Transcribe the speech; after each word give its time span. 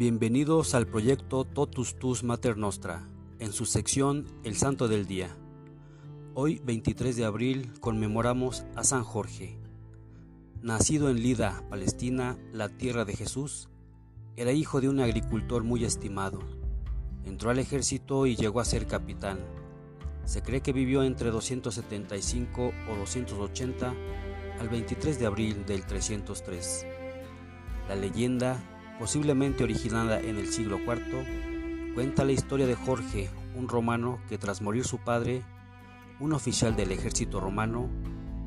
Bienvenidos 0.00 0.74
al 0.74 0.86
proyecto 0.86 1.44
Totus 1.44 1.98
Tus 1.98 2.24
Mater 2.24 2.56
Nostra, 2.56 3.06
en 3.38 3.52
su 3.52 3.66
sección 3.66 4.24
El 4.44 4.56
Santo 4.56 4.88
del 4.88 5.06
Día. 5.06 5.36
Hoy, 6.32 6.58
23 6.64 7.16
de 7.16 7.26
abril, 7.26 7.70
conmemoramos 7.80 8.64
a 8.76 8.82
San 8.82 9.04
Jorge. 9.04 9.58
Nacido 10.62 11.10
en 11.10 11.22
Lida, 11.22 11.62
Palestina, 11.68 12.38
la 12.50 12.70
tierra 12.70 13.04
de 13.04 13.14
Jesús, 13.14 13.68
era 14.36 14.52
hijo 14.52 14.80
de 14.80 14.88
un 14.88 15.00
agricultor 15.00 15.64
muy 15.64 15.84
estimado. 15.84 16.38
Entró 17.26 17.50
al 17.50 17.58
ejército 17.58 18.24
y 18.24 18.36
llegó 18.36 18.60
a 18.60 18.64
ser 18.64 18.86
capitán. 18.86 19.38
Se 20.24 20.40
cree 20.40 20.62
que 20.62 20.72
vivió 20.72 21.02
entre 21.02 21.30
275 21.30 22.72
o 22.90 22.96
280 22.96 23.94
al 24.60 24.68
23 24.70 25.18
de 25.18 25.26
abril 25.26 25.66
del 25.66 25.84
303. 25.84 26.86
La 27.86 27.96
leyenda 27.96 28.79
posiblemente 29.00 29.64
originada 29.64 30.20
en 30.20 30.36
el 30.36 30.48
siglo 30.48 30.78
IV, 30.78 31.94
cuenta 31.94 32.22
la 32.22 32.32
historia 32.32 32.66
de 32.66 32.74
Jorge, 32.74 33.30
un 33.56 33.66
romano 33.66 34.18
que 34.28 34.36
tras 34.36 34.60
morir 34.60 34.84
su 34.84 34.98
padre, 34.98 35.42
un 36.20 36.34
oficial 36.34 36.76
del 36.76 36.92
ejército 36.92 37.40
romano, 37.40 37.88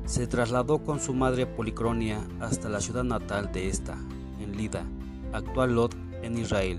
se 0.04 0.28
trasladó 0.28 0.84
con 0.84 1.00
su 1.00 1.12
madre 1.12 1.46
Policronia 1.46 2.24
hasta 2.38 2.68
la 2.68 2.80
ciudad 2.80 3.02
natal 3.02 3.50
de 3.50 3.68
esta, 3.68 3.98
en 4.40 4.56
Lida, 4.56 4.84
actual 5.32 5.74
Lot, 5.74 5.96
en 6.22 6.38
Israel. 6.38 6.78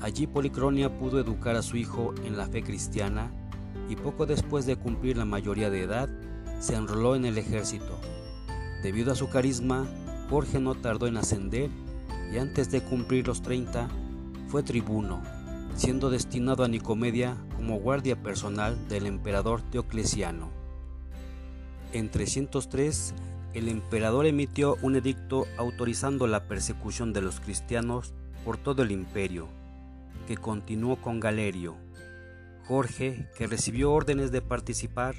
Allí 0.00 0.26
Policronia 0.26 0.98
pudo 0.98 1.20
educar 1.20 1.54
a 1.54 1.62
su 1.62 1.76
hijo 1.76 2.12
en 2.24 2.36
la 2.36 2.48
fe 2.48 2.64
cristiana 2.64 3.30
y 3.88 3.94
poco 3.94 4.26
después 4.26 4.66
de 4.66 4.74
cumplir 4.74 5.16
la 5.16 5.24
mayoría 5.24 5.70
de 5.70 5.82
edad, 5.82 6.08
se 6.58 6.74
enroló 6.74 7.14
en 7.14 7.24
el 7.24 7.38
ejército. 7.38 8.00
Debido 8.82 9.12
a 9.12 9.14
su 9.14 9.30
carisma, 9.30 9.86
Jorge 10.28 10.58
no 10.58 10.74
tardó 10.74 11.06
en 11.06 11.18
ascender 11.18 11.70
y 12.34 12.38
antes 12.38 12.70
de 12.72 12.80
cumplir 12.82 13.28
los 13.28 13.42
30 13.42 13.88
fue 14.48 14.64
tribuno, 14.64 15.22
siendo 15.76 16.10
destinado 16.10 16.64
a 16.64 16.68
Nicomedia 16.68 17.36
como 17.54 17.78
guardia 17.78 18.20
personal 18.20 18.88
del 18.88 19.06
emperador 19.06 19.62
Diocleciano. 19.70 20.50
En 21.92 22.10
303, 22.10 23.14
el 23.52 23.68
emperador 23.68 24.26
emitió 24.26 24.76
un 24.82 24.96
edicto 24.96 25.46
autorizando 25.56 26.26
la 26.26 26.48
persecución 26.48 27.12
de 27.12 27.22
los 27.22 27.38
cristianos 27.38 28.14
por 28.44 28.56
todo 28.56 28.82
el 28.82 28.90
imperio, 28.90 29.46
que 30.26 30.36
continuó 30.36 31.00
con 31.00 31.20
Galerio. 31.20 31.76
Jorge, 32.66 33.28
que 33.38 33.46
recibió 33.46 33.92
órdenes 33.92 34.32
de 34.32 34.42
participar, 34.42 35.14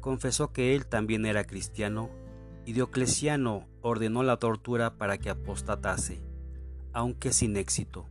confesó 0.00 0.52
que 0.52 0.74
él 0.74 0.86
también 0.86 1.26
era 1.26 1.44
cristiano 1.44 2.08
y 2.64 2.72
Diocleciano 2.72 3.66
ordenó 3.82 4.22
la 4.22 4.38
tortura 4.38 4.96
para 4.96 5.18
que 5.18 5.28
apostatase 5.28 6.25
aunque 6.96 7.34
sin 7.34 7.58
éxito. 7.58 8.08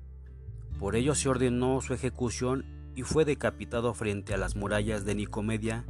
Por 0.78 0.96
ello 0.96 1.16
se 1.16 1.28
ordenó 1.28 1.82
su 1.82 1.96
ejecución 1.96 2.66
y 2.96 3.02
fue 3.02 3.26
decapitado 3.26 3.96
frente 3.96 4.36
a 4.36 4.38
las 4.38 4.56
murallas 4.56 5.06
de 5.06 5.16
Nicomedia 5.16 5.86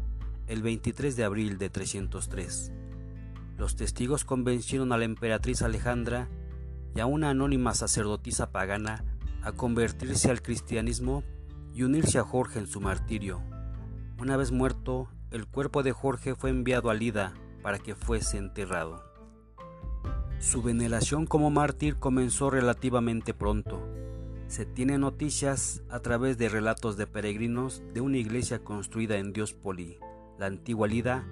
el 0.47 0.61
23 0.61 1.17
de 1.17 1.25
abril 1.25 1.57
de 1.57 1.69
303. 1.69 2.71
Los 3.57 3.75
testigos 3.75 4.23
convencieron 4.23 4.93
a 4.93 4.97
la 4.97 5.03
emperatriz 5.03 5.61
Alejandra 5.61 6.29
y 6.95 7.01
a 7.01 7.05
una 7.05 7.31
anónima 7.31 7.73
sacerdotisa 7.73 8.53
pagana 8.53 9.03
a 9.43 9.51
convertirse 9.51 10.31
al 10.31 10.41
cristianismo 10.41 11.25
y 11.73 11.83
unirse 11.83 12.17
a 12.17 12.23
Jorge 12.23 12.59
en 12.59 12.67
su 12.67 12.79
martirio. 12.79 13.41
Una 14.21 14.37
vez 14.37 14.53
muerto, 14.53 15.09
el 15.31 15.47
cuerpo 15.47 15.83
de 15.83 15.91
Jorge 15.91 16.33
fue 16.33 16.49
enviado 16.49 16.89
a 16.89 16.93
Lida 16.93 17.33
para 17.61 17.77
que 17.77 17.93
fuese 17.93 18.37
enterrado. 18.37 19.14
Su 20.39 20.61
veneración 20.61 21.25
como 21.25 21.49
mártir 21.49 21.95
comenzó 21.95 22.49
relativamente 22.49 23.33
pronto. 23.33 23.81
Se 24.47 24.65
tiene 24.65 24.97
noticias 24.97 25.81
a 25.89 26.01
través 26.01 26.37
de 26.37 26.49
relatos 26.49 26.97
de 26.97 27.07
peregrinos 27.07 27.81
de 27.93 28.01
una 28.01 28.17
iglesia 28.17 28.59
construida 28.59 29.17
en 29.17 29.31
Diospoli, 29.33 29.97
la 30.37 30.45
antigua 30.45 30.87
Lida, 30.87 31.25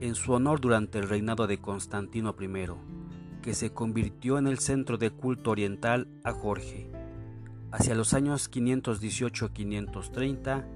en 0.00 0.14
su 0.14 0.32
honor 0.32 0.60
durante 0.60 0.98
el 0.98 1.08
reinado 1.08 1.46
de 1.46 1.58
Constantino 1.58 2.36
I, 2.38 2.50
que 3.40 3.54
se 3.54 3.72
convirtió 3.72 4.36
en 4.38 4.46
el 4.46 4.58
centro 4.58 4.98
de 4.98 5.08
culto 5.10 5.52
oriental 5.52 6.06
a 6.24 6.32
Jorge. 6.32 6.90
Hacia 7.70 7.94
los 7.94 8.12
años 8.14 8.50
518-530, 8.50 10.66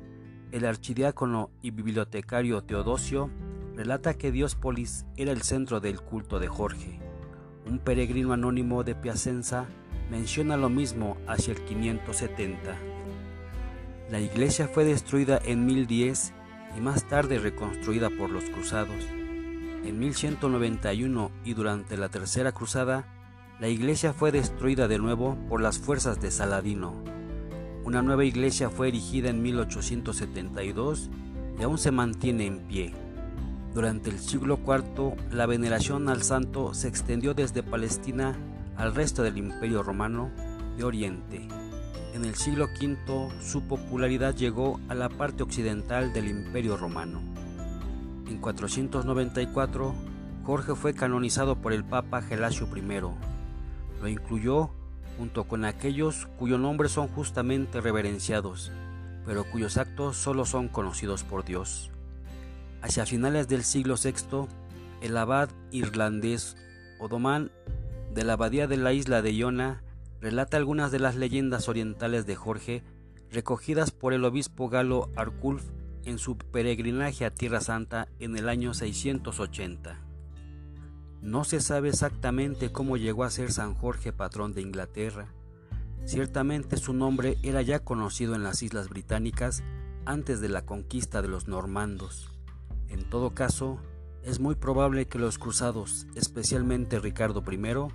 el 0.52 0.64
archidiácono 0.64 1.50
y 1.60 1.72
bibliotecario 1.72 2.62
Teodosio 2.62 3.30
relata 3.74 4.14
que 4.14 4.30
Diospolis 4.30 5.04
era 5.16 5.32
el 5.32 5.42
centro 5.42 5.80
del 5.80 6.00
culto 6.00 6.38
de 6.38 6.46
Jorge. 6.46 7.03
Un 7.66 7.78
peregrino 7.78 8.32
anónimo 8.32 8.84
de 8.84 8.94
Piacenza 8.94 9.66
menciona 10.10 10.56
lo 10.56 10.68
mismo 10.68 11.16
hacia 11.26 11.52
el 11.52 11.60
570. 11.60 12.76
La 14.10 14.20
iglesia 14.20 14.68
fue 14.68 14.84
destruida 14.84 15.40
en 15.42 15.64
1010 15.64 16.34
y 16.76 16.80
más 16.80 17.08
tarde 17.08 17.38
reconstruida 17.38 18.10
por 18.10 18.28
los 18.28 18.44
cruzados. 18.44 19.04
En 19.84 19.98
1191 19.98 21.30
y 21.44 21.54
durante 21.54 21.96
la 21.96 22.10
Tercera 22.10 22.52
Cruzada, 22.52 23.06
la 23.60 23.68
iglesia 23.68 24.12
fue 24.12 24.30
destruida 24.30 24.88
de 24.88 24.98
nuevo 24.98 25.38
por 25.48 25.62
las 25.62 25.78
fuerzas 25.78 26.20
de 26.20 26.30
Saladino. 26.30 27.02
Una 27.84 28.02
nueva 28.02 28.24
iglesia 28.24 28.68
fue 28.68 28.88
erigida 28.88 29.30
en 29.30 29.42
1872 29.42 31.10
y 31.58 31.62
aún 31.62 31.78
se 31.78 31.90
mantiene 31.90 32.46
en 32.46 32.58
pie. 32.66 33.03
Durante 33.74 34.08
el 34.08 34.20
siglo 34.20 34.60
IV, 34.64 35.16
la 35.32 35.46
veneración 35.46 36.08
al 36.08 36.22
santo 36.22 36.74
se 36.74 36.86
extendió 36.86 37.34
desde 37.34 37.64
Palestina 37.64 38.36
al 38.76 38.94
resto 38.94 39.24
del 39.24 39.36
Imperio 39.36 39.82
Romano 39.82 40.30
de 40.76 40.84
Oriente. 40.84 41.48
En 42.14 42.24
el 42.24 42.36
siglo 42.36 42.66
V, 42.66 43.30
su 43.42 43.62
popularidad 43.62 44.36
llegó 44.36 44.78
a 44.88 44.94
la 44.94 45.08
parte 45.08 45.42
occidental 45.42 46.12
del 46.12 46.28
Imperio 46.28 46.76
Romano. 46.76 47.20
En 48.28 48.38
494, 48.38 49.92
Jorge 50.44 50.76
fue 50.76 50.94
canonizado 50.94 51.56
por 51.56 51.72
el 51.72 51.84
Papa 51.84 52.22
Gelasio 52.22 52.68
I. 52.76 52.82
Lo 54.00 54.08
incluyó 54.08 54.70
junto 55.18 55.48
con 55.48 55.64
aquellos 55.64 56.28
cuyos 56.38 56.60
nombres 56.60 56.92
son 56.92 57.08
justamente 57.08 57.80
reverenciados, 57.80 58.70
pero 59.26 59.42
cuyos 59.50 59.78
actos 59.78 60.16
solo 60.16 60.44
son 60.44 60.68
conocidos 60.68 61.24
por 61.24 61.44
Dios. 61.44 61.90
Hacia 62.84 63.06
finales 63.06 63.48
del 63.48 63.64
siglo 63.64 63.94
VI, 63.96 64.46
el 65.00 65.16
abad 65.16 65.48
irlandés 65.70 66.54
Odomán 67.00 67.50
de 68.12 68.24
la 68.24 68.34
abadía 68.34 68.66
de 68.66 68.76
la 68.76 68.92
isla 68.92 69.22
de 69.22 69.34
Iona 69.34 69.82
relata 70.20 70.58
algunas 70.58 70.92
de 70.92 70.98
las 70.98 71.16
leyendas 71.16 71.70
orientales 71.70 72.26
de 72.26 72.36
Jorge 72.36 72.82
recogidas 73.30 73.90
por 73.90 74.12
el 74.12 74.22
obispo 74.26 74.68
galo 74.68 75.08
Arculf 75.16 75.64
en 76.04 76.18
su 76.18 76.36
peregrinaje 76.36 77.24
a 77.24 77.30
Tierra 77.30 77.62
Santa 77.62 78.06
en 78.18 78.36
el 78.36 78.50
año 78.50 78.74
680. 78.74 79.98
No 81.22 81.44
se 81.44 81.62
sabe 81.62 81.88
exactamente 81.88 82.70
cómo 82.70 82.98
llegó 82.98 83.24
a 83.24 83.30
ser 83.30 83.50
San 83.50 83.72
Jorge 83.72 84.12
patrón 84.12 84.52
de 84.52 84.60
Inglaterra. 84.60 85.28
Ciertamente 86.04 86.76
su 86.76 86.92
nombre 86.92 87.38
era 87.42 87.62
ya 87.62 87.78
conocido 87.78 88.34
en 88.34 88.42
las 88.42 88.62
Islas 88.62 88.90
Británicas 88.90 89.62
antes 90.04 90.42
de 90.42 90.50
la 90.50 90.66
conquista 90.66 91.22
de 91.22 91.28
los 91.28 91.48
normandos. 91.48 92.33
En 92.88 93.08
todo 93.08 93.34
caso, 93.34 93.78
es 94.22 94.40
muy 94.40 94.54
probable 94.54 95.06
que 95.06 95.18
los 95.18 95.38
cruzados, 95.38 96.06
especialmente 96.14 96.98
Ricardo 96.98 97.42
I, 97.50 97.92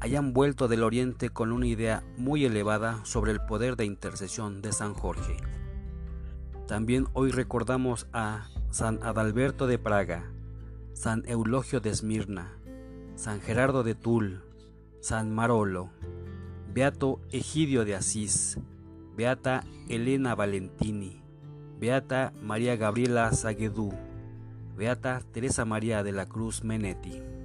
hayan 0.00 0.32
vuelto 0.32 0.68
del 0.68 0.82
Oriente 0.82 1.30
con 1.30 1.52
una 1.52 1.66
idea 1.66 2.04
muy 2.16 2.44
elevada 2.44 3.04
sobre 3.04 3.32
el 3.32 3.40
poder 3.40 3.76
de 3.76 3.84
intercesión 3.84 4.62
de 4.62 4.72
San 4.72 4.94
Jorge. 4.94 5.36
También 6.66 7.06
hoy 7.12 7.30
recordamos 7.30 8.06
a 8.12 8.48
San 8.70 9.02
Adalberto 9.02 9.66
de 9.66 9.78
Praga, 9.78 10.30
San 10.92 11.22
Eulogio 11.26 11.80
de 11.80 11.90
Esmirna, 11.90 12.52
San 13.14 13.40
Gerardo 13.40 13.82
de 13.82 13.94
Tul, 13.94 14.42
San 15.00 15.34
Marolo, 15.34 15.90
Beato 16.72 17.20
Egidio 17.30 17.84
de 17.84 17.94
Asís, 17.94 18.58
Beata 19.16 19.64
Elena 19.88 20.34
Valentini, 20.34 21.22
Beata 21.80 22.32
María 22.42 22.76
Gabriela 22.76 23.32
Saguedú, 23.32 23.92
Beata 24.76 25.22
Teresa 25.32 25.64
María 25.64 26.02
de 26.02 26.12
la 26.12 26.26
Cruz 26.26 26.62
Menetti. 26.62 27.35